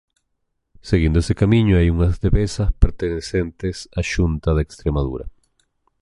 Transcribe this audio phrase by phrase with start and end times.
[0.89, 5.25] Seguindo ese camiño hai unhas devesas pertencentes á Xunta de Extremadura.